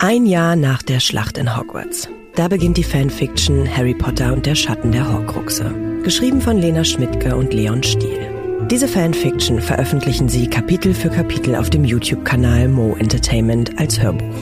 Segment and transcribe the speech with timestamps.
[0.00, 2.08] Ein Jahr nach der Schlacht in Hogwarts.
[2.36, 5.74] Da beginnt die Fanfiction Harry Potter und der Schatten der Horcruxe.
[6.04, 8.30] Geschrieben von Lena Schmidtke und Leon Stiel.
[8.70, 14.36] Diese Fanfiction veröffentlichen sie Kapitel für Kapitel auf dem YouTube-Kanal Mo Entertainment als Hörbuch.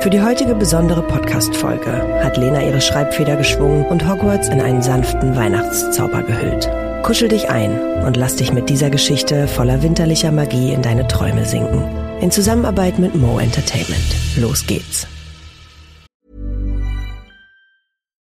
[0.00, 1.92] Für die heutige besondere Podcast-Folge
[2.24, 6.68] hat Lena ihre Schreibfeder geschwungen und Hogwarts in einen sanften Weihnachtszauber gehüllt.
[7.04, 11.44] Kuschel dich ein und lass dich mit dieser Geschichte voller winterlicher Magie in deine Träume
[11.44, 12.03] sinken.
[12.20, 14.02] In Zusammenarbeit mit Mo Entertainment.
[14.36, 15.06] Los geht's.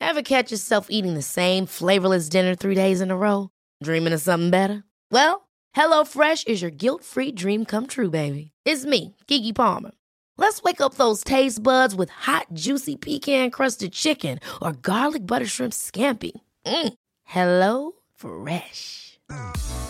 [0.00, 3.50] Ever catch yourself eating the same flavorless dinner three days in a row?
[3.82, 4.84] Dreaming of something better?
[5.10, 8.52] Well, HelloFresh is your guilt-free dream come true, baby.
[8.64, 9.90] It's me, Kiki Palmer.
[10.36, 15.46] Let's wake up those taste buds with hot, juicy pecan crusted chicken or garlic butter
[15.46, 16.32] shrimp scampi.
[16.66, 16.94] Mm.
[17.24, 19.18] Hello Fresh.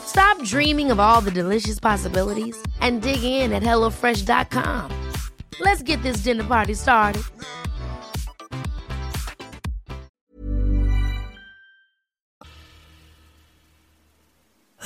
[0.07, 4.91] Stop dreaming of all the delicious possibilities and dig in at HelloFresh.com.
[5.61, 7.23] Let's get this dinner party started.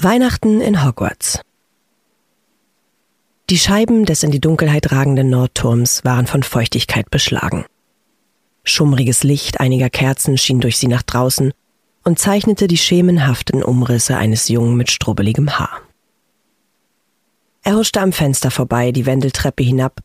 [0.01, 1.41] Weihnachten in Hogwarts.
[3.51, 7.65] Die Scheiben des in die Dunkelheit ragenden Nordturms waren von Feuchtigkeit beschlagen.
[8.63, 11.53] Schummriges Licht einiger Kerzen schien durch sie nach draußen
[12.09, 15.83] und zeichnete die schemenhaften Umrisse eines Jungen mit strubbeligem Haar.
[17.63, 20.01] Er huschte am Fenster vorbei, die Wendeltreppe hinab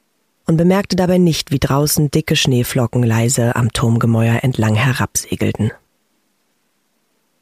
[0.45, 5.71] und bemerkte dabei nicht, wie draußen dicke Schneeflocken leise am Turmgemäuer entlang herabsegelten.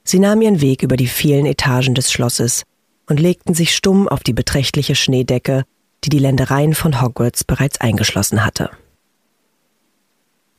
[0.04, 2.62] Sie nahmen ihren Weg über die vielen Etagen des Schlosses
[3.08, 5.64] und legten sich stumm auf die beträchtliche Schneedecke,
[6.04, 8.70] die die Ländereien von Hogwarts bereits eingeschlossen hatte.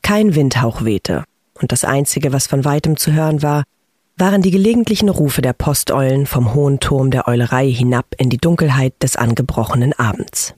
[0.01, 1.23] Kein Windhauch wehte,
[1.53, 3.63] und das Einzige, was von weitem zu hören war,
[4.15, 8.93] waren die gelegentlichen Rufe der Posteulen vom hohen Turm der Eulerei hinab in die Dunkelheit
[9.01, 10.53] des angebrochenen Abends.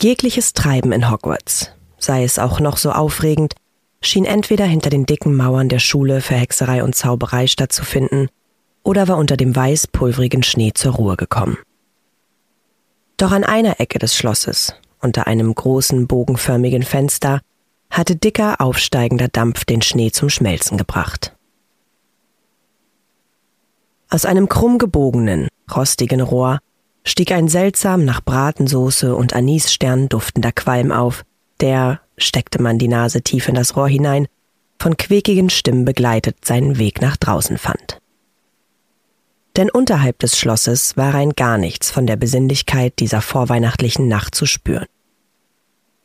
[0.00, 3.54] Jegliches Treiben in Hogwarts, sei es auch noch so aufregend,
[4.02, 8.28] schien entweder hinter den dicken Mauern der Schule für Hexerei und Zauberei stattzufinden
[8.82, 11.56] oder war unter dem weiß-pulverigen Schnee zur Ruhe gekommen.
[13.16, 17.40] Doch an einer Ecke des Schlosses, unter einem großen bogenförmigen Fenster,
[17.90, 21.35] hatte dicker aufsteigender Dampf den Schnee zum Schmelzen gebracht.
[24.16, 26.60] Aus einem krumm gebogenen, rostigen Rohr
[27.04, 31.22] stieg ein seltsam nach Bratensoße und Anisstern duftender Qualm auf,
[31.60, 34.26] der, steckte man die Nase tief in das Rohr hinein,
[34.78, 37.98] von quäkigen Stimmen begleitet seinen Weg nach draußen fand.
[39.54, 44.46] Denn unterhalb des Schlosses war rein gar nichts von der Besinnlichkeit dieser vorweihnachtlichen Nacht zu
[44.46, 44.86] spüren.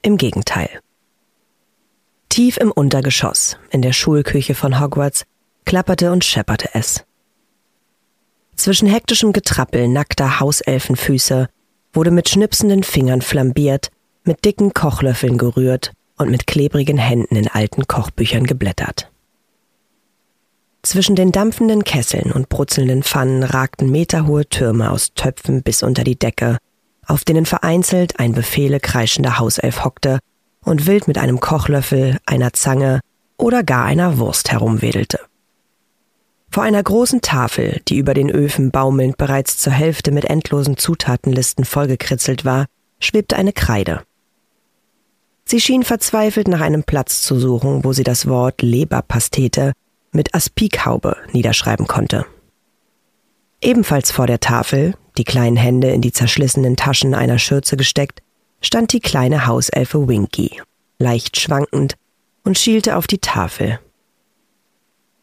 [0.02, 0.82] Im Gegenteil.
[2.28, 5.24] Tief im Untergeschoss, in der Schulküche von Hogwarts,
[5.64, 7.06] klapperte und schepperte es.
[8.56, 11.48] Zwischen hektischem Getrappel nackter Hauselfenfüße
[11.94, 13.90] wurde mit schnipsenden Fingern flambiert,
[14.24, 19.10] mit dicken Kochlöffeln gerührt und mit klebrigen Händen in alten Kochbüchern geblättert.
[20.84, 26.18] Zwischen den dampfenden Kesseln und brutzelnden Pfannen ragten meterhohe Türme aus Töpfen bis unter die
[26.18, 26.58] Decke,
[27.06, 30.20] auf denen vereinzelt ein Befehle kreischender Hauself hockte
[30.64, 33.00] und wild mit einem Kochlöffel, einer Zange
[33.38, 35.20] oder gar einer Wurst herumwedelte.
[36.52, 41.64] Vor einer großen Tafel, die über den Öfen baumelnd bereits zur Hälfte mit endlosen Zutatenlisten
[41.64, 42.66] vollgekritzelt war,
[43.00, 44.04] schwebte eine Kreide.
[45.46, 49.72] Sie schien verzweifelt nach einem Platz zu suchen, wo sie das Wort Leberpastete
[50.12, 52.26] mit Aspikhaube niederschreiben konnte.
[53.62, 58.22] Ebenfalls vor der Tafel, die kleinen Hände in die zerschlissenen Taschen einer Schürze gesteckt,
[58.60, 60.62] stand die kleine Hauselfe Winky,
[61.00, 61.96] leicht schwankend,
[62.44, 63.80] und schielte auf die Tafel,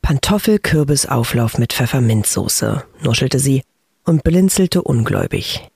[0.08, 3.60] Pantoffelkürbisauflauf mit Pfefferminzsoße, nuschelte sie
[4.06, 5.68] und blinzelte ungläubig.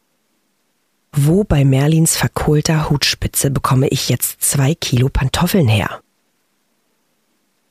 [1.15, 6.01] Wo bei Merlins verkohlter Hutspitze bekomme ich jetzt zwei Kilo Pantoffeln her?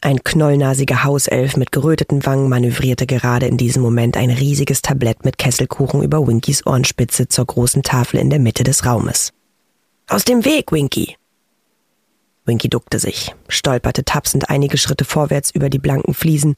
[0.02, 5.40] Ein knollnasiger Hauself mit geröteten Wangen manövrierte gerade in diesem Moment ein riesiges Tablett mit
[5.40, 9.34] Kesselkuchen über Winkys Ohrenspitze zur großen Tafel in der Mitte des Raumes.
[10.08, 11.18] Aus dem Weg, Winky!
[12.46, 16.56] Winky duckte sich, stolperte tapsend einige Schritte vorwärts über die blanken Fliesen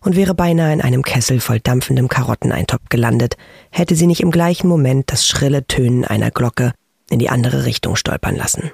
[0.00, 3.36] und wäre beinahe in einem Kessel voll dampfendem Karotteneintopf gelandet,
[3.70, 6.72] hätte sie nicht im gleichen Moment das schrille Tönen einer Glocke
[7.10, 8.70] in die andere Richtung stolpern lassen.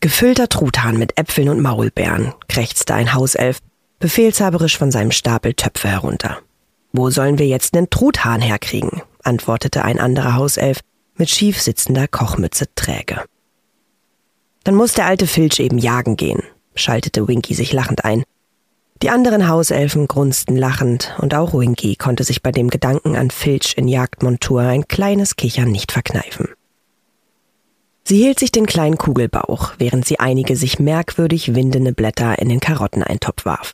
[0.00, 3.58] Gefüllter Truthahn mit Äpfeln und Maulbeeren, krächzte ein Hauself,
[4.00, 6.38] befehlshaberisch von seinem Stapel Töpfe herunter.
[6.92, 9.02] Wo sollen wir jetzt nen Truthahn herkriegen?
[9.22, 10.80] antwortete ein anderer Hauself
[11.14, 13.22] mit schief sitzender Kochmütze träge.
[14.64, 16.42] Dann muss der alte Filch eben jagen gehen,
[16.74, 18.24] schaltete Winky sich lachend ein.
[19.02, 23.74] Die anderen Hauselfen grunzten lachend, und auch Winky konnte sich bei dem Gedanken an Filch
[23.76, 26.48] in Jagdmontur ein kleines Kichern nicht verkneifen.
[28.04, 32.60] Sie hielt sich den kleinen Kugelbauch, während sie einige sich merkwürdig windende Blätter in den
[32.60, 33.72] Karotteneintopf warf.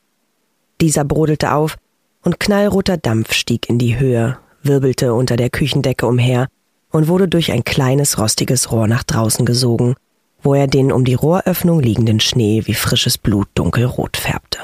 [0.81, 1.77] Dieser brodelte auf
[2.23, 6.49] und knallroter Dampf stieg in die Höhe, wirbelte unter der Küchendecke umher
[6.91, 9.95] und wurde durch ein kleines rostiges Rohr nach draußen gesogen,
[10.43, 14.59] wo er den um die Rohröffnung liegenden Schnee wie frisches Blut dunkelrot färbte.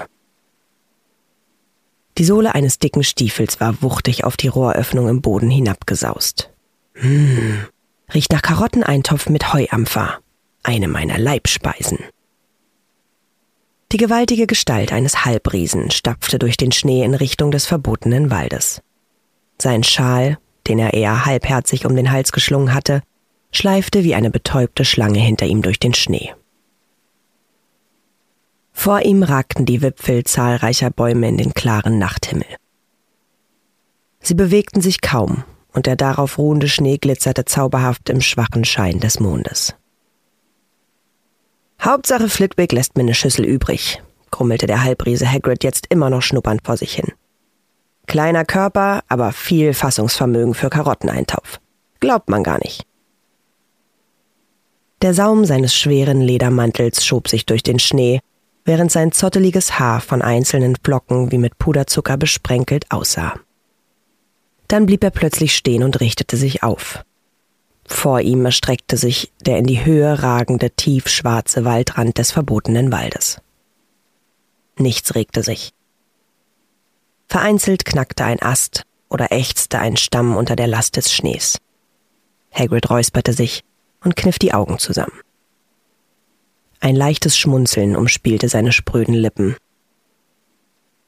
[2.16, 6.50] Die Sohle eines dicken Stiefels war wuchtig auf die Rohröffnung im Boden hinabgesaust.
[6.94, 7.66] Hm,
[8.12, 10.18] riecht nach Karotteneintopf mit Heuampfer,
[10.62, 11.98] eine meiner Leibspeisen.
[13.90, 18.80] Die gewaltige Gestalt eines Halbriesen stapfte durch den Schnee in Richtung des verbotenen Waldes.
[19.60, 23.02] Sein Schal, den er eher halbherzig um den Hals geschlungen hatte,
[23.56, 26.34] schleifte wie eine betäubte Schlange hinter ihm durch den Schnee.
[28.72, 32.46] Vor ihm ragten die Wipfel zahlreicher Bäume in den klaren Nachthimmel.
[34.20, 39.20] Sie bewegten sich kaum, und der darauf ruhende Schnee glitzerte zauberhaft im schwachen Schein des
[39.20, 39.74] Mondes.
[41.80, 46.62] Hauptsache Flitwick lässt mir eine Schüssel übrig, grummelte der Halbriese Hagrid jetzt immer noch schnuppernd
[46.64, 47.12] vor sich hin.
[48.06, 51.60] Kleiner Körper, aber viel Fassungsvermögen für Karotteneintopf.
[52.00, 52.84] Glaubt man gar nicht.
[55.04, 58.20] Der Saum seines schweren Ledermantels schob sich durch den Schnee,
[58.64, 63.34] während sein zotteliges Haar von einzelnen Flocken wie mit Puderzucker besprenkelt aussah.
[64.66, 67.04] Dann blieb er plötzlich stehen und richtete sich auf.
[67.86, 73.42] Vor ihm erstreckte sich der in die Höhe ragende tiefschwarze Waldrand des verbotenen Waldes.
[74.78, 75.74] Nichts regte sich.
[77.28, 81.58] Vereinzelt knackte ein Ast oder ächzte ein Stamm unter der Last des Schnees.
[82.50, 83.64] Hagrid räusperte sich
[84.04, 85.20] und kniff die Augen zusammen.
[86.80, 89.56] Ein leichtes Schmunzeln umspielte seine spröden Lippen.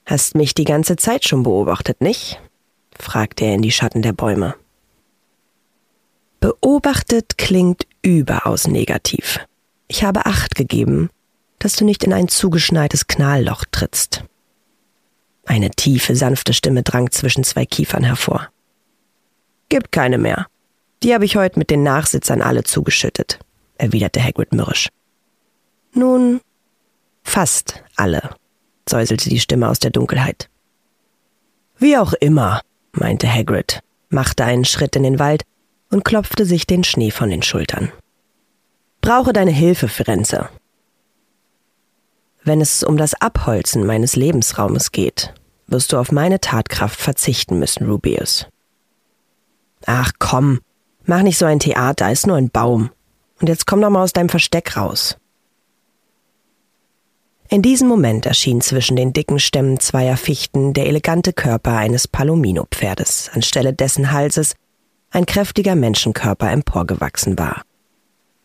[0.06, 2.40] Hast mich die ganze Zeit schon beobachtet, nicht?
[2.98, 4.54] fragte er in die Schatten der Bäume.
[6.40, 9.40] Beobachtet klingt überaus negativ.
[9.88, 11.10] Ich habe Acht gegeben,
[11.58, 14.24] dass du nicht in ein zugeschneites Knallloch trittst.
[15.44, 18.48] Eine tiefe, sanfte Stimme drang zwischen zwei Kiefern hervor.
[19.68, 20.46] Gibt keine mehr.
[21.02, 23.38] Die habe ich heute mit den Nachsitzern alle zugeschüttet,
[23.76, 24.88] erwiderte Hagrid mürrisch.
[25.92, 26.40] Nun,
[27.22, 28.34] fast alle,
[28.88, 30.48] säuselte die Stimme aus der Dunkelheit.
[31.78, 32.62] Wie auch immer,
[32.92, 35.42] meinte Hagrid, machte einen Schritt in den Wald
[35.90, 37.92] und klopfte sich den Schnee von den Schultern.
[39.00, 40.48] Brauche deine Hilfe, Firenze.
[42.42, 45.34] Wenn es um das Abholzen meines Lebensraumes geht,
[45.66, 48.46] wirst du auf meine Tatkraft verzichten müssen, Rubeus.
[49.84, 50.60] Ach komm,
[51.06, 52.90] mach nicht so ein Theater, ist nur ein Baum.
[53.40, 55.16] Und jetzt komm doch mal aus deinem Versteck raus.
[57.48, 63.30] In diesem Moment erschien zwischen den dicken Stämmen zweier Fichten der elegante Körper eines Palomino-Pferdes,
[63.32, 64.54] anstelle dessen Halses
[65.10, 67.62] ein kräftiger Menschenkörper emporgewachsen war.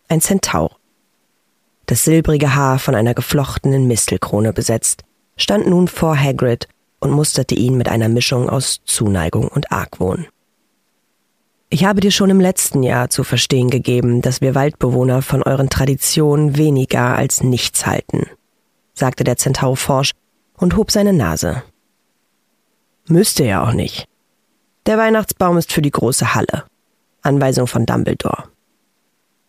[0.08, 0.78] Ein Zentaur,
[1.88, 5.04] das silbrige Haar von einer geflochtenen Mistelkrone besetzt,
[5.36, 6.68] stand nun vor Hagrid
[7.00, 10.28] und musterte ihn mit einer Mischung aus Zuneigung und Argwohn.
[11.74, 15.70] Ich habe dir schon im letzten Jahr zu verstehen gegeben, dass wir Waldbewohner von euren
[15.70, 18.26] Traditionen weniger als nichts halten,
[18.94, 20.12] sagte der Zentaur forsch
[20.58, 21.64] und hob seine Nase.
[23.08, 24.06] Müsste ja auch nicht.
[24.86, 26.66] Der Weihnachtsbaum ist für die große Halle.
[27.22, 28.50] Anweisung von Dumbledore.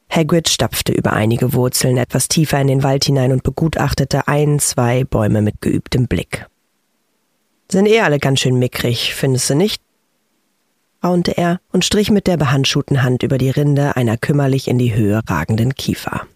[0.09, 5.03] Hagrid stapfte über einige Wurzeln etwas tiefer in den Wald hinein und begutachtete ein, zwei
[5.03, 6.47] Bäume mit geübtem Blick.
[7.69, 9.83] Sind eh alle ganz schön mickrig, findest du nicht?
[11.03, 14.95] Raunte er und strich mit der behandschuhten Hand über die Rinde einer kümmerlich in die
[14.95, 16.27] Höhe ragenden Kiefer.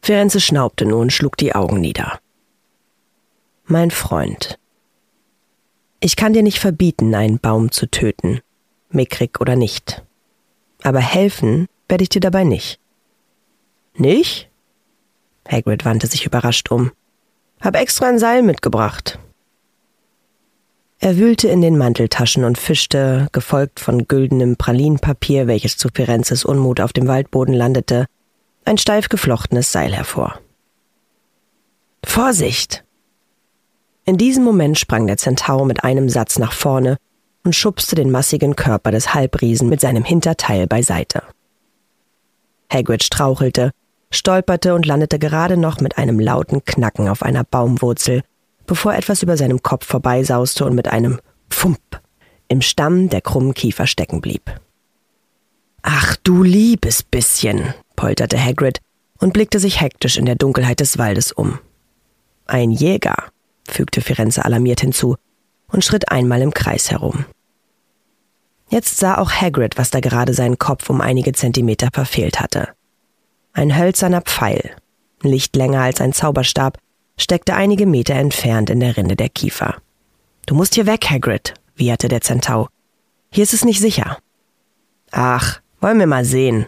[0.00, 2.20] Firenze schnaubte nun und schlug die Augen nieder.
[3.66, 4.58] Mein Freund,
[6.00, 8.40] ich kann dir nicht verbieten, einen Baum zu töten,
[8.90, 10.04] mickrig oder nicht.
[10.82, 12.78] Aber helfen werde ich dir dabei nicht.
[13.94, 14.48] Nicht?
[15.48, 16.92] Hagrid wandte sich überrascht um.
[17.60, 19.18] Hab extra ein Seil mitgebracht.
[21.00, 26.80] Er wühlte in den Manteltaschen und fischte, gefolgt von güldenem Pralinenpapier, welches zu Firenzes Unmut
[26.80, 28.06] auf dem Waldboden landete,
[28.64, 30.40] ein steif geflochtenes Seil hervor.
[32.04, 32.84] Vorsicht!
[34.04, 36.96] In diesem Moment sprang der Zentaur mit einem Satz nach vorne
[37.44, 41.22] und schubste den massigen Körper des Halbriesen mit seinem Hinterteil beiseite.
[42.72, 43.70] Hagrid strauchelte,
[44.10, 48.22] stolperte und landete gerade noch mit einem lauten Knacken auf einer Baumwurzel,
[48.68, 51.18] bevor etwas über seinem Kopf vorbeisauste und mit einem
[51.50, 52.00] Pfump
[52.46, 54.60] im Stamm der krummen Kiefer stecken blieb.
[55.82, 58.78] Ach du liebes bisschen, polterte Hagrid
[59.18, 61.58] und blickte sich hektisch in der Dunkelheit des Waldes um.
[62.46, 63.16] Ein Jäger,
[63.68, 65.16] fügte Firenze alarmiert hinzu
[65.68, 67.24] und schritt einmal im Kreis herum.
[68.70, 72.68] Jetzt sah auch Hagrid, was da gerade seinen Kopf um einige Zentimeter verfehlt hatte.
[73.54, 74.76] Ein hölzerner Pfeil,
[75.22, 76.78] nicht länger als ein Zauberstab,
[77.18, 79.76] steckte einige Meter entfernt in der Rinde der Kiefer.
[80.46, 82.68] Du musst hier weg, Hagrid, wieherte der Zentau.
[83.30, 84.18] Hier ist es nicht sicher.
[85.10, 86.66] Ach, wollen wir mal sehen.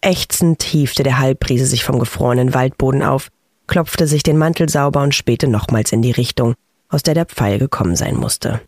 [0.00, 3.30] Ächzend hiefte der Halbpriese sich vom gefrorenen Waldboden auf,
[3.66, 6.54] klopfte sich den Mantel sauber und spähte nochmals in die Richtung,
[6.88, 8.60] aus der der Pfeil gekommen sein musste.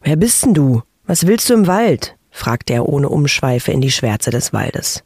[0.00, 0.82] Wer bist denn du?
[1.04, 2.16] Was willst du im Wald?
[2.30, 5.04] fragte er ohne Umschweife in die Schwärze des Waldes.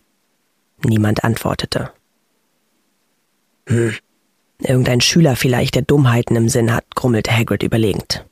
[0.85, 1.91] Niemand antwortete.
[3.69, 3.95] Hm,
[4.59, 8.25] irgendein Schüler vielleicht, der Dummheiten im Sinn hat, grummelte Hagrid überlegend.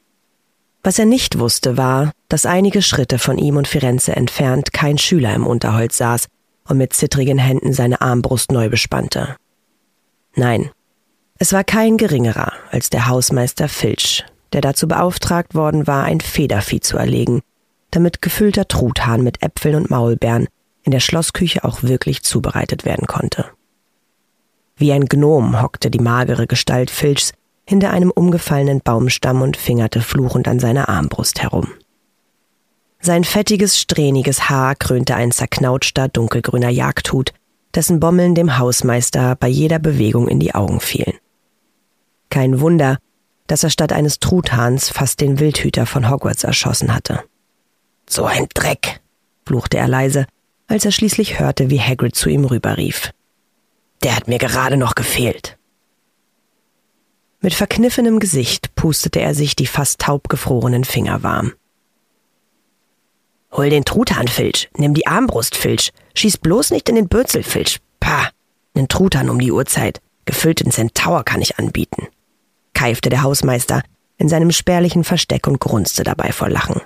[0.83, 5.35] Was er nicht wusste, war, dass einige Schritte von ihm und Firenze entfernt kein Schüler
[5.35, 6.27] im Unterholz saß
[6.69, 9.37] und mit zittrigen Händen seine Armbrust neu bespannte.
[10.35, 10.71] Nein,
[11.39, 16.81] es war kein geringerer als der Hausmeister Filch, der dazu beauftragt worden war, ein Federvieh
[16.81, 17.41] zu erlegen,
[17.91, 20.49] damit gefüllter Truthahn mit Äpfeln und Maulbeeren
[20.83, 23.47] in der Schlossküche auch wirklich zubereitet werden konnte.
[24.77, 27.33] Wie ein Gnom hockte die magere Gestalt Filchs
[27.67, 31.69] hinter einem umgefallenen Baumstamm und fingerte fluchend an seiner Armbrust herum.
[33.01, 37.33] Sein fettiges, strähniges Haar krönte ein zerknautschter, dunkelgrüner Jagdhut,
[37.75, 41.15] dessen Bommeln dem Hausmeister bei jeder Bewegung in die Augen fielen.
[42.31, 42.99] Kein Wunder,
[43.47, 47.23] dass er statt eines Truthahns fast den Wildhüter von Hogwarts erschossen hatte.
[48.09, 49.01] So ein Dreck,
[49.47, 50.27] fluchte er leise,
[50.67, 53.13] als er schließlich hörte, wie Hagrid zu ihm rüberrief.
[54.05, 55.57] Der hat mir gerade noch gefehlt.
[57.41, 61.55] Mit verkniffenem Gesicht pustete er sich die fast taub gefrorenen Finger warm.
[63.53, 64.69] Hol den Truthahn, Filch.
[64.77, 65.91] Nimm die Armbrust, Filch.
[66.15, 67.81] Schieß bloß nicht in den Bürzel, Filch.
[68.01, 68.31] Pah.
[68.75, 70.01] Nen Truthahn um die Uhrzeit.
[70.27, 72.09] Gefüllten Centaur kann ich anbieten.
[72.75, 73.83] Keifte der Hausmeister
[74.19, 76.81] in seinem spärlichen Versteck und grunzte dabei vor Lachen.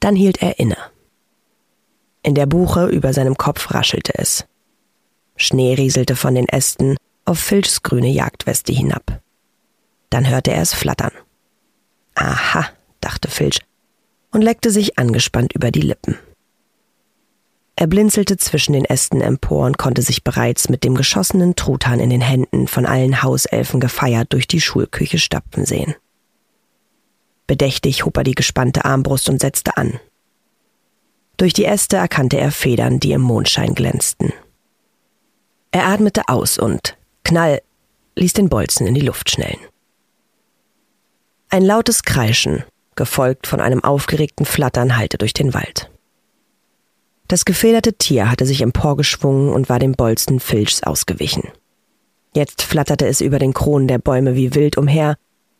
[0.00, 0.78] Dann hielt er inne.
[2.22, 4.46] In der Buche über seinem Kopf raschelte es.
[5.40, 9.22] Schnee rieselte von den Ästen auf Filchs grüne Jagdweste hinab.
[10.10, 11.12] Dann hörte er es flattern.
[12.14, 12.68] Aha,
[13.00, 13.60] dachte Filch
[14.32, 16.18] und leckte sich angespannt über die Lippen.
[17.74, 22.10] Er blinzelte zwischen den Ästen empor und konnte sich bereits mit dem geschossenen Truthahn in
[22.10, 25.94] den Händen von allen Hauselfen gefeiert durch die Schulküche stapfen sehen.
[27.46, 29.98] Bedächtig hob er die gespannte Armbrust und setzte an.
[31.38, 34.34] Durch die Äste erkannte er Federn, die im Mondschein glänzten.
[35.72, 37.62] Er atmete aus und, Knall,
[38.16, 39.60] ließ den Bolzen in die Luft schnellen.
[41.48, 42.64] Ein lautes Kreischen,
[42.96, 45.90] gefolgt von einem aufgeregten Flattern, hallte durch den Wald.
[47.28, 51.48] Das gefederte Tier hatte sich emporgeschwungen und war dem Bolzen Filchs ausgewichen.
[52.34, 55.16] Jetzt flatterte es über den Kronen der Bäume wie wild umher,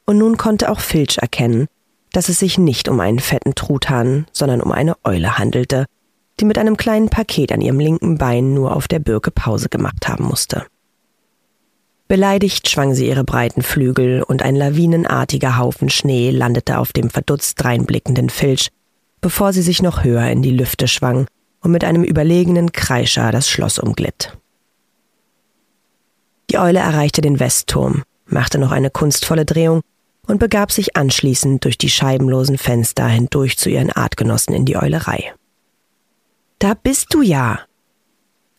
[0.07, 1.69] und nun konnte auch Filch erkennen,
[2.13, 5.87] dass es sich nicht um einen fetten Truthahn, sondern um eine Eule handelte,
[6.39, 10.09] die mit einem kleinen Paket an ihrem linken Bein nur auf der Birke Pause gemacht
[10.09, 10.67] haben musste.
[12.09, 17.63] Beleidigt schwang sie ihre breiten Flügel und ein lawinenartiger Haufen Schnee landete auf dem verdutzt
[17.63, 18.71] dreinblickenden Filch,
[19.21, 21.27] bevor sie sich noch höher in die Lüfte schwang
[21.61, 24.37] und mit einem überlegenen Kreischer das Schloss umglitt.
[26.51, 29.83] Die Eule erreichte den Westturm, machte noch eine kunstvolle Drehung
[30.27, 35.33] und begab sich anschließend durch die scheibenlosen Fenster hindurch zu ihren Artgenossen in die Eulerei.
[36.61, 37.61] Da bist du ja.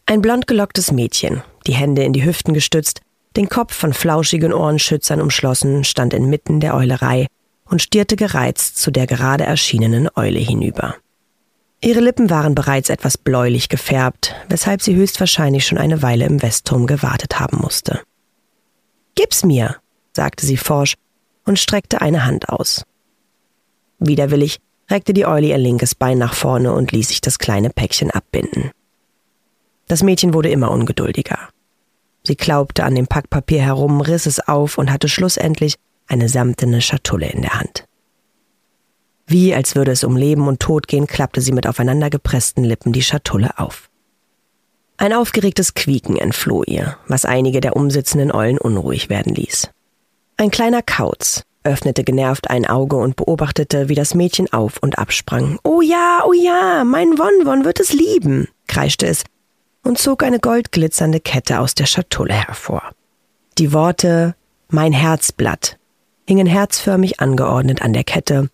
[0.08, 3.02] Ein blond gelocktes Mädchen, die Hände in die Hüften gestützt,
[3.38, 7.28] den Kopf von flauschigen Ohrenschützern umschlossen, stand inmitten der Eulerei
[7.64, 10.96] und stierte gereizt zu der gerade erschienenen Eule hinüber.
[11.80, 16.88] Ihre Lippen waren bereits etwas bläulich gefärbt, weshalb sie höchstwahrscheinlich schon eine Weile im Westturm
[16.88, 18.02] gewartet haben musste.
[19.14, 19.76] Gib's mir,
[20.14, 20.96] sagte sie forsch
[21.46, 22.84] und streckte eine Hand aus.
[24.00, 24.60] Widerwillig
[24.92, 28.72] reckte die Eule ihr linkes Bein nach vorne und ließ sich das kleine Päckchen abbinden.
[29.88, 31.50] Das Mädchen wurde immer ungeduldiger.
[32.24, 35.76] Sie klaubte an dem Packpapier herum, riss es auf und hatte schlussendlich
[36.08, 37.86] eine samtene Schatulle in der Hand.
[39.26, 43.02] Wie als würde es um Leben und Tod gehen, klappte sie mit aufeinandergepressten Lippen die
[43.02, 43.90] Schatulle auf.
[44.98, 49.70] Ein aufgeregtes Quieken entfloh ihr, was einige der umsitzenden Eulen unruhig werden ließ.
[50.38, 55.60] Ein kleiner Kauz öffnete genervt ein Auge und beobachtete, wie das Mädchen auf und absprang.
[55.64, 59.24] Oh ja, oh ja, mein Wonwon wird es lieben, kreischte es
[59.84, 62.84] und zog eine goldglitzernde Kette aus der Schatulle hervor.
[63.58, 64.36] Die Worte
[64.70, 65.78] Mein Herzblatt
[66.28, 68.50] hingen herzförmig angeordnet an der Kette,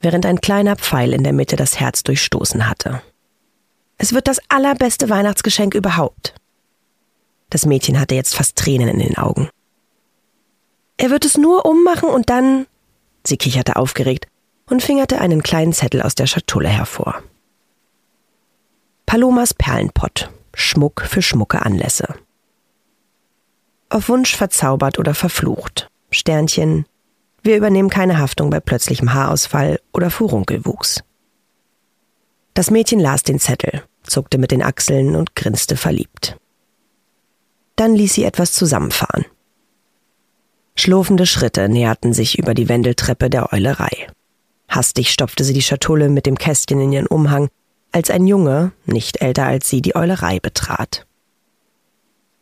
[0.00, 3.02] während ein kleiner Pfeil in der Mitte das Herz durchstoßen hatte.
[3.98, 6.34] Es wird das allerbeste Weihnachtsgeschenk überhaupt.
[7.50, 9.48] Das Mädchen hatte jetzt fast Tränen in den Augen.
[10.96, 12.66] Er wird es nur ummachen und dann.
[13.26, 14.26] Sie kicherte aufgeregt
[14.66, 17.22] und fingerte einen kleinen Zettel aus der Schatulle hervor.
[19.06, 20.30] Palomas Perlenpott.
[20.54, 22.14] Schmuck für schmucke Anlässe.
[23.88, 25.88] Auf Wunsch verzaubert oder verflucht.
[26.10, 26.86] Sternchen.
[27.42, 31.02] Wir übernehmen keine Haftung bei plötzlichem Haarausfall oder Furunkelwuchs.
[32.54, 36.36] Das Mädchen las den Zettel, zuckte mit den Achseln und grinste verliebt.
[37.76, 39.26] Dann ließ sie etwas zusammenfahren.
[40.76, 44.08] Schlurfende Schritte näherten sich über die Wendeltreppe der Eulerei.
[44.68, 47.48] Hastig stopfte sie die Schatulle mit dem Kästchen in ihren Umhang,
[47.92, 51.06] als ein Junge, nicht älter als sie, die Eulerei betrat.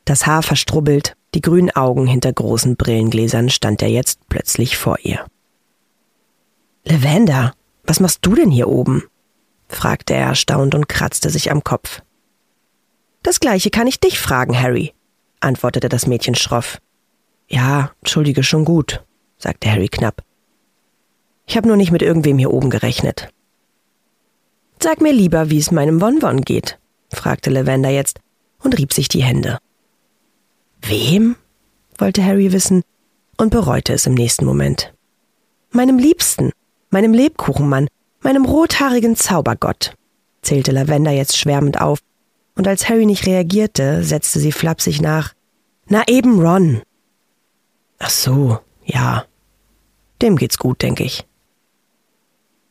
[0.07, 5.27] Das Haar verstrubbelt, die grünen Augen hinter großen Brillengläsern stand er jetzt plötzlich vor ihr.
[6.85, 9.05] Lavender, was machst du denn hier oben?
[9.69, 12.03] fragte er erstaunt und kratzte sich am Kopf.
[13.23, 14.93] Das gleiche kann ich dich fragen, Harry,
[15.41, 16.79] antwortete das Mädchen schroff.
[17.53, 19.05] Ja, entschuldige schon gut,
[19.37, 20.25] sagte Harry knapp.
[21.47, 23.29] Ich habe nur nicht mit irgendwem hier oben gerechnet.
[24.81, 26.79] Sag mir lieber, wie es meinem Wonwon geht,
[27.11, 28.21] fragte Lavender jetzt
[28.63, 29.59] und rieb sich die Hände.
[30.81, 31.37] Wem?
[31.99, 32.83] wollte Harry wissen
[33.37, 34.95] und bereute es im nächsten Moment.
[35.71, 36.53] Meinem Liebsten,
[36.89, 37.89] meinem Lebkuchenmann,
[38.23, 39.95] meinem rothaarigen Zaubergott,
[40.41, 41.99] zählte Lavender jetzt schwärmend auf,
[42.55, 45.35] und als Harry nicht reagierte, setzte sie flapsig nach.
[45.87, 46.83] Na eben Ron.
[48.03, 49.25] Ach so, ja.
[50.21, 51.25] Dem geht's gut, denke ich.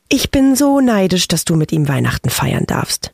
[0.10, 3.12] Ich bin so neidisch, dass du mit ihm Weihnachten feiern darfst.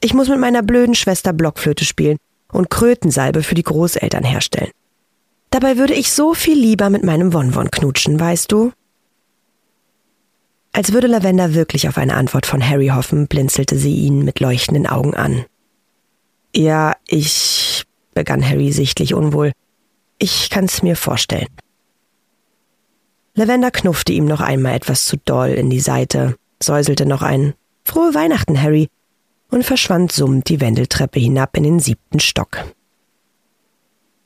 [0.00, 2.18] Ich muss mit meiner blöden Schwester Blockflöte spielen
[2.52, 4.70] und Krötensalbe für die Großeltern herstellen.
[5.50, 8.70] Dabei würde ich so viel lieber mit meinem Wonwon knutschen, weißt du?
[10.72, 14.86] Als würde Lavender wirklich auf eine Antwort von Harry hoffen, blinzelte sie ihn mit leuchtenden
[14.86, 15.44] Augen an.
[16.54, 19.52] Ja, ich, begann Harry sichtlich unwohl.
[20.18, 21.48] Ich kann's mir vorstellen.
[23.34, 27.54] Lavender knuffte ihm noch einmal etwas zu doll in die Seite, säuselte noch ein
[27.84, 28.88] Frohe Weihnachten, Harry,
[29.50, 32.64] und verschwand summend die Wendeltreppe hinab in den siebten Stock.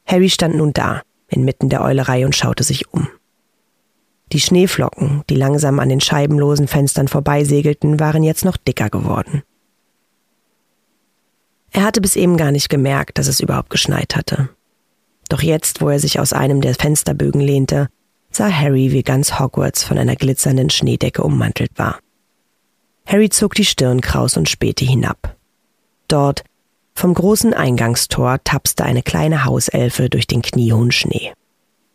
[0.07, 3.09] Harry stand nun da, inmitten der Eulerei und schaute sich um.
[4.33, 9.43] Die Schneeflocken, die langsam an den scheibenlosen Fenstern vorbeisegelten, waren jetzt noch dicker geworden.
[11.73, 14.51] Er hatte bis eben gar nicht gemerkt, dass es überhaupt geschneit hatte.
[15.31, 17.89] Doch jetzt, wo er sich aus einem der Fensterbögen lehnte,
[18.33, 22.01] sah Harry, wie ganz Hogwarts von einer glitzernden Schneedecke ummantelt war.
[23.07, 25.37] Harry zog die Stirn kraus und spähte hinab.
[26.09, 26.43] Dort,
[26.95, 31.33] vom großen Eingangstor, tapste eine kleine Hauselfe durch den kniehohen Schnee.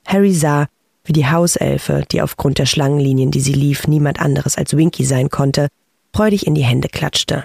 [0.07, 0.67] Harry sah,
[1.03, 5.29] wie die Hauselfe, die aufgrund der Schlangenlinien, die sie lief, niemand anderes als Winky sein
[5.29, 5.67] konnte,
[6.13, 7.43] freudig in die Hände klatschte.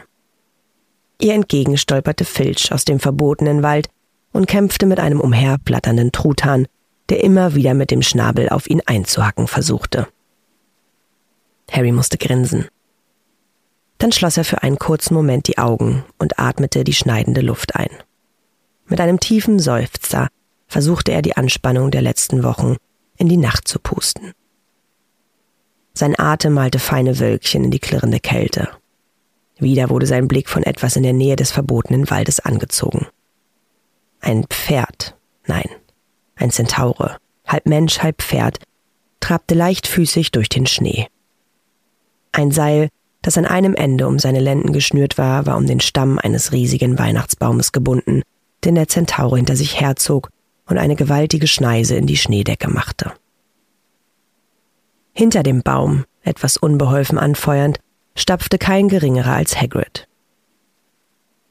[1.20, 3.88] Ihr entgegen stolperte Filch aus dem verbotenen Wald
[4.32, 6.66] und kämpfte mit einem umherplatternden Truthahn,
[7.08, 10.06] der immer wieder mit dem Schnabel auf ihn einzuhacken versuchte.
[11.70, 12.66] Harry musste grinsen.
[13.98, 17.90] Dann schloss er für einen kurzen Moment die Augen und atmete die schneidende Luft ein.
[18.86, 20.28] Mit einem tiefen Seufzer
[20.66, 22.76] versuchte er die Anspannung der letzten Wochen
[23.16, 24.32] in die Nacht zu pusten.
[25.92, 28.68] Sein Atem malte feine Wölkchen in die klirrende Kälte.
[29.58, 33.06] Wieder wurde sein Blick von etwas in der Nähe des verbotenen Waldes angezogen.
[34.20, 35.68] Ein Pferd, nein,
[36.36, 38.58] ein Zentaure, halb Mensch, halb Pferd,
[39.20, 41.08] trabte leichtfüßig durch den Schnee.
[42.32, 42.88] Ein Seil,
[43.22, 46.98] das an einem Ende um seine Lenden geschnürt war, war um den Stamm eines riesigen
[46.98, 48.22] Weihnachtsbaumes gebunden,
[48.64, 50.30] den der Zentaure hinter sich herzog
[50.66, 53.12] und eine gewaltige Schneise in die Schneedecke machte.
[55.12, 57.80] Hinter dem Baum, etwas unbeholfen anfeuernd,
[58.14, 60.06] stapfte kein geringerer als Hagrid.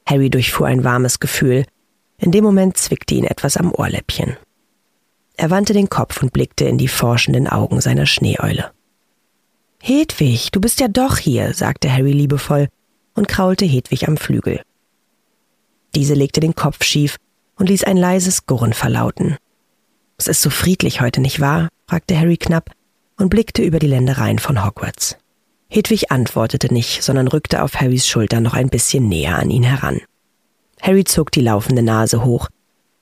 [0.06, 1.66] Harry durchfuhr ein warmes Gefühl,
[2.20, 4.36] in dem Moment zwickte ihn etwas am Ohrläppchen.
[5.36, 8.70] Er wandte den Kopf und blickte in die forschenden Augen seiner Schneeeule.
[9.82, 12.68] Hedwig, du bist ja doch hier, sagte Harry liebevoll
[13.14, 14.60] und kraulte Hedwig am Flügel.
[15.94, 17.16] Diese legte den Kopf schief
[17.56, 19.38] und ließ ein leises Gurren verlauten.
[20.18, 21.68] Es ist so friedlich heute, nicht wahr?
[21.86, 22.70] fragte Harry knapp
[23.16, 25.16] und blickte über die Ländereien von Hogwarts.
[25.68, 30.00] Hedwig antwortete nicht, sondern rückte auf Harrys Schulter noch ein bisschen näher an ihn heran.
[30.82, 32.48] Harry zog die laufende Nase hoch,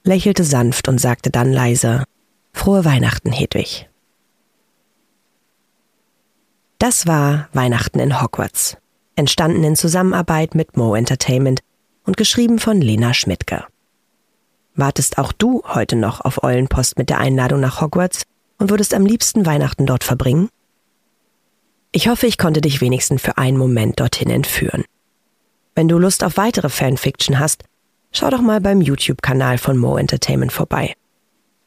[0.03, 2.05] lächelte sanft und sagte dann leise
[2.53, 3.89] Frohe Weihnachten, Hedwig.
[6.79, 8.77] Das war Weihnachten in Hogwarts,
[9.17, 11.61] entstanden in Zusammenarbeit mit Mo Entertainment
[12.05, 13.65] und geschrieben von Lena Schmidtke.
[14.75, 18.23] Wartest auch du heute noch auf Eulenpost mit der Einladung nach Hogwarts
[18.59, 20.49] und würdest am liebsten Weihnachten dort verbringen?
[21.91, 24.85] Ich hoffe, ich konnte dich wenigstens für einen Moment dorthin entführen.
[25.79, 27.63] Wenn du Lust auf weitere Fanfiction hast,
[28.11, 30.97] schau doch mal beim YouTube-Kanal von Mo Entertainment vorbei.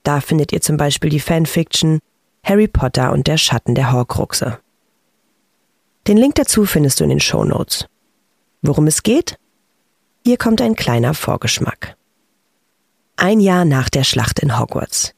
[0.04, 2.00] Da findet ihr zum Beispiel die Fanfiction
[2.43, 4.60] Harry Potter und der Schatten der Horcruxe.
[6.08, 7.88] Den Link dazu findest du in den Show Notes.
[8.62, 9.38] Worum es geht?
[10.26, 11.95] Hier kommt ein kleiner Vorgeschmack.
[13.15, 15.13] Ein Jahr nach der Schlacht in Hogwarts.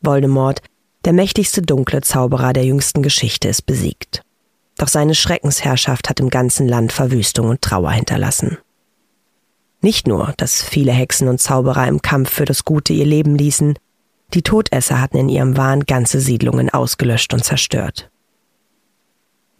[0.00, 0.62] Voldemort,
[1.04, 4.22] der mächtigste dunkle Zauberer der jüngsten Geschichte, ist besiegt.
[4.80, 8.56] Doch seine Schreckensherrschaft hat im ganzen Land Verwüstung und Trauer hinterlassen.
[9.82, 13.78] Nicht nur, dass viele Hexen und Zauberer im Kampf für das Gute ihr Leben ließen,
[14.32, 18.10] die Todesser hatten in ihrem Wahn ganze Siedlungen ausgelöscht und zerstört.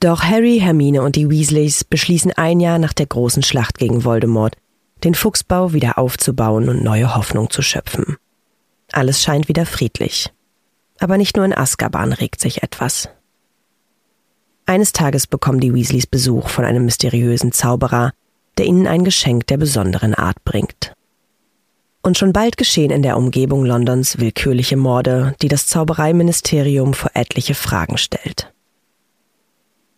[0.01, 4.57] Doch Harry, Hermine und die Weasleys beschließen ein Jahr nach der großen Schlacht gegen Voldemort,
[5.05, 8.17] den Fuchsbau wieder aufzubauen und neue Hoffnung zu schöpfen.
[8.91, 10.33] Alles scheint wieder friedlich.
[10.99, 13.11] Aber nicht nur in Azkaban regt sich etwas.
[14.71, 18.13] Eines Tages bekommen die Weasleys Besuch von einem mysteriösen Zauberer,
[18.57, 20.93] der ihnen ein Geschenk der besonderen Art bringt.
[22.03, 27.57] Und schon bald geschehen in der Umgebung Londons willkürliche Morde, die das Zaubereiministerium vor etliche
[27.57, 28.53] Fragen stellt.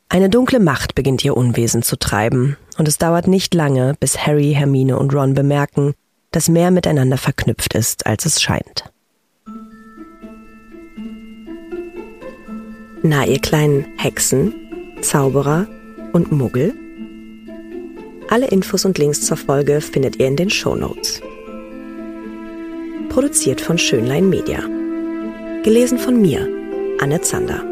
[0.08, 4.54] Eine dunkle Macht beginnt ihr Unwesen zu treiben, und es dauert nicht lange, bis Harry,
[4.56, 5.92] Hermine und Ron bemerken,
[6.30, 8.90] dass mehr miteinander verknüpft ist, als es scheint.
[13.02, 14.61] Na, ihr kleinen Hexen,
[15.02, 15.66] Zauberer
[16.12, 16.74] und Muggel?
[18.28, 21.20] Alle Infos und Links zur Folge findet ihr in den Show Notes.
[23.08, 24.60] Produziert von Schönlein Media.
[25.64, 26.48] Gelesen von mir,
[27.00, 27.71] Anne Zander.